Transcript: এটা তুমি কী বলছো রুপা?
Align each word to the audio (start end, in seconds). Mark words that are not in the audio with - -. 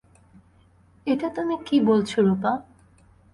এটা 1.07 1.27
তুমি 1.29 1.55
কী 1.65 1.77
বলছো 1.81 2.17
রুপা? 2.21 2.51